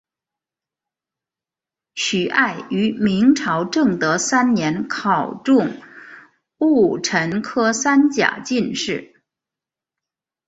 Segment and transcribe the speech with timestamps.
[1.93, 5.79] 徐爱于明朝正德三年考中
[6.57, 9.21] 戊辰科三甲进士。